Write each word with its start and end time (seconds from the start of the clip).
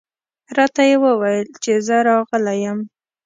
راته 0.57 0.81
یې 0.89 0.95
وویل 1.05 1.47
چې 1.63 1.71
زه 1.87 1.97
راغلی 2.09 2.57
یم. 2.65 2.79